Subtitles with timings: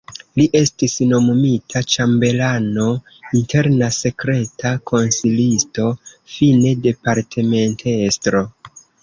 [0.39, 2.85] Li estis nomumita ĉambelano,
[3.41, 5.87] interna sekreta konsilisto,
[6.39, 8.45] fine departementestro.